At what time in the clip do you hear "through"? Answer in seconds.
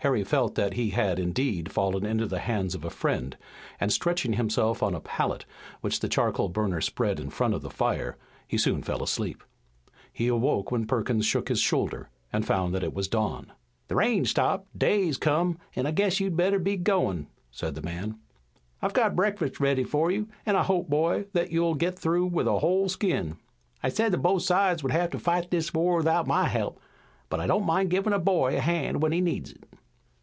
21.98-22.26